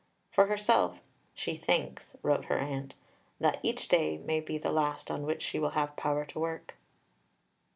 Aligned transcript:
For 0.31 0.47
herself 0.47 0.97
she 1.35 1.57
"thinks," 1.57 2.15
wrote 2.23 2.45
her 2.45 2.57
aunt, 2.57 2.95
"that 3.39 3.59
each 3.61 3.87
day 3.87 4.17
may 4.17 4.39
be 4.39 4.57
the 4.57 4.71
last 4.71 5.11
on 5.11 5.27
which 5.27 5.43
she 5.43 5.59
will 5.59 5.69
have 5.77 5.95
power 5.95 6.25
to 6.25 6.39
work." 6.39 6.73